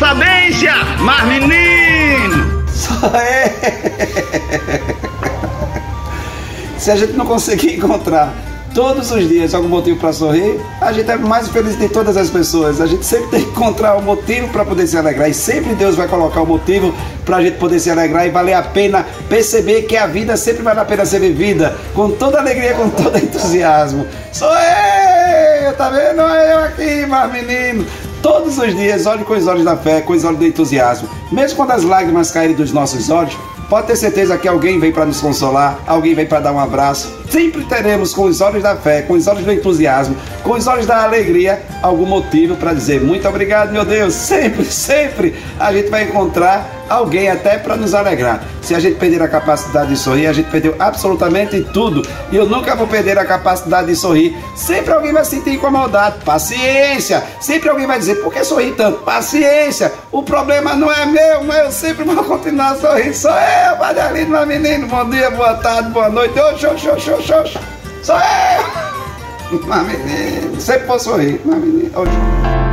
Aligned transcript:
sabência, 0.00 0.72
mas 1.00 1.24
menino! 1.26 2.64
Só 2.72 3.06
é! 3.14 3.52
Se 6.78 6.90
a 6.90 6.96
gente 6.96 7.12
não 7.12 7.26
conseguir 7.26 7.76
encontrar 7.76 8.32
todos 8.74 9.10
os 9.10 9.28
dias 9.28 9.52
algum 9.52 9.68
motivo 9.68 10.00
para 10.00 10.10
sorrir, 10.14 10.58
a 10.80 10.90
gente 10.90 11.10
é 11.10 11.16
mais 11.16 11.48
feliz 11.48 11.78
de 11.78 11.86
todas 11.90 12.16
as 12.16 12.30
pessoas. 12.30 12.80
A 12.80 12.86
gente 12.86 13.04
sempre 13.04 13.28
tem 13.28 13.42
que 13.42 13.50
encontrar 13.50 13.94
um 13.98 14.00
motivo 14.00 14.48
para 14.48 14.64
poder 14.64 14.86
se 14.86 14.96
alegrar 14.96 15.28
e 15.28 15.34
sempre 15.34 15.74
Deus 15.74 15.96
vai 15.96 16.08
colocar 16.08 16.40
o 16.40 16.44
um 16.44 16.46
motivo 16.46 16.94
para 17.26 17.36
a 17.36 17.42
gente 17.42 17.58
poder 17.58 17.78
se 17.78 17.90
alegrar 17.90 18.26
e 18.26 18.30
valer 18.30 18.54
a 18.54 18.62
pena 18.62 19.04
perceber 19.28 19.82
que 19.82 19.98
a 19.98 20.06
vida 20.06 20.34
sempre 20.34 20.62
vale 20.62 20.80
a 20.80 20.84
pena 20.86 21.04
ser 21.04 21.20
vivida 21.20 21.76
com 21.92 22.10
toda 22.12 22.38
alegria, 22.38 22.72
com 22.72 22.88
todo 22.88 23.18
entusiasmo. 23.18 24.06
Sou 24.32 24.48
eu, 24.48 24.54
é, 24.56 25.74
tá 25.76 25.90
vendo? 25.90 26.22
É 26.22 26.54
eu 26.54 26.58
aqui, 26.60 27.06
mas 27.06 27.30
menino, 27.30 27.84
Todos 28.22 28.58
os 28.58 28.74
dias, 28.74 29.06
olhe 29.06 29.24
com 29.24 29.34
os 29.34 29.46
olhos 29.46 29.64
da 29.64 29.76
fé, 29.76 30.00
com 30.00 30.12
os 30.12 30.24
olhos 30.24 30.38
do 30.38 30.46
entusiasmo. 30.46 31.08
Mesmo 31.32 31.56
quando 31.56 31.70
as 31.70 31.84
lágrimas 31.84 32.30
caírem 32.30 32.54
dos 32.54 32.72
nossos 32.72 33.08
olhos, 33.08 33.36
Pode 33.70 33.86
ter 33.86 33.94
certeza 33.94 34.36
que 34.36 34.48
alguém 34.48 34.80
vem 34.80 34.90
para 34.90 35.06
nos 35.06 35.20
consolar, 35.20 35.78
alguém 35.86 36.12
vem 36.12 36.26
para 36.26 36.40
dar 36.40 36.52
um 36.52 36.58
abraço. 36.58 37.08
Sempre 37.30 37.64
teremos 37.66 38.12
com 38.12 38.24
os 38.24 38.40
olhos 38.40 38.64
da 38.64 38.74
fé, 38.74 39.02
com 39.02 39.14
os 39.14 39.28
olhos 39.28 39.44
do 39.44 39.52
entusiasmo, 39.52 40.16
com 40.42 40.52
os 40.52 40.66
olhos 40.66 40.86
da 40.86 41.02
alegria, 41.02 41.62
algum 41.82 42.06
motivo 42.06 42.56
para 42.56 42.72
dizer 42.72 43.00
muito 43.00 43.28
obrigado, 43.28 43.72
meu 43.72 43.84
Deus. 43.84 44.14
Sempre, 44.14 44.64
sempre 44.70 45.34
a 45.58 45.72
gente 45.72 45.90
vai 45.90 46.04
encontrar 46.04 46.80
alguém 46.88 47.30
até 47.30 47.56
para 47.56 47.76
nos 47.76 47.94
alegrar. 47.94 48.42
Se 48.60 48.74
a 48.74 48.80
gente 48.80 48.98
perder 48.98 49.22
a 49.22 49.28
capacidade 49.28 49.90
de 49.90 49.96
sorrir, 49.96 50.26
a 50.26 50.32
gente 50.32 50.50
perdeu 50.50 50.74
absolutamente 50.78 51.62
tudo. 51.72 52.02
E 52.32 52.36
eu 52.36 52.46
nunca 52.46 52.74
vou 52.74 52.86
perder 52.86 53.18
a 53.18 53.24
capacidade 53.24 53.86
de 53.86 53.96
sorrir. 53.96 54.36
Sempre 54.56 54.92
alguém 54.92 55.12
vai 55.12 55.24
se 55.24 55.30
sentir 55.30 55.54
incomodado. 55.54 56.24
Paciência. 56.24 57.22
Sempre 57.40 57.68
alguém 57.68 57.86
vai 57.86 57.98
dizer, 57.98 58.16
por 58.16 58.32
que 58.32 58.44
sorrir 58.44 58.74
tanto? 58.74 58.98
Paciência. 59.00 59.92
O 60.10 60.22
problema 60.22 60.74
não 60.74 60.90
é 60.92 61.06
meu, 61.06 61.44
mas 61.44 61.64
eu 61.64 61.72
sempre 61.72 62.04
vou 62.04 62.24
continuar 62.24 62.76
sorrindo. 62.76 63.14
Sou 63.14 63.30
eu, 63.30 63.78
Madelino, 63.78 64.30
meu 64.30 64.46
menino. 64.46 64.86
Bom 64.88 65.08
dia, 65.08 65.30
boa 65.30 65.54
tarde, 65.54 65.90
boa 65.90 66.08
noite. 66.08 66.38
Oxi, 66.38 66.66
oxi, 66.66 66.88
oxi, 66.88 67.10
oxi, 67.10 67.32
oxi. 67.32 67.58
Sou 68.02 68.16
eu. 68.16 68.59
Mas 69.66 69.86
menino, 69.86 70.60
sempre 70.60 70.86
vou 70.86 70.98
sorrir. 70.98 71.40
Mas 71.44 71.58
menino, 71.58 71.90
oxi. 71.98 72.69